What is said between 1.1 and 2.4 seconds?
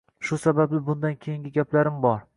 keyingi gaplarim bor